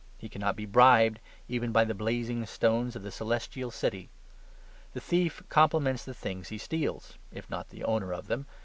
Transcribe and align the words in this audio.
He 0.17 0.29
cannot 0.29 0.55
be 0.55 0.65
bribed, 0.65 1.19
even 1.47 1.71
by 1.71 1.83
the 1.83 1.93
blazing 1.93 2.43
stones 2.47 2.95
of 2.95 3.03
the 3.03 3.11
Celestial 3.11 3.69
City. 3.69 4.09
The 4.93 4.99
thief 4.99 5.43
compliments 5.49 6.05
the 6.05 6.15
things 6.15 6.47
he 6.47 6.57
steals, 6.57 7.19
if 7.31 7.47
not 7.51 7.69
the 7.69 7.83
owner 7.83 8.11
of 8.11 8.25
them. 8.25 8.47